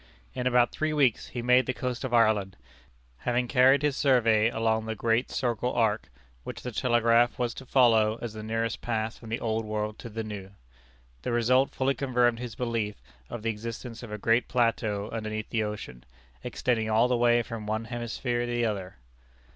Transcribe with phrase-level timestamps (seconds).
[0.33, 2.57] In about three weeks he made the coast of Ireland,
[3.17, 6.09] having carried his survey along the great circle arc,
[6.43, 10.09] which the telegraph was to follow as the nearest path from the old world to
[10.09, 10.49] the new.
[11.21, 12.95] The result fully confirmed his belief
[13.29, 16.03] of the existence of a great plateau underneath the ocean,
[16.43, 18.95] extending all the way from one hemisphere to the other.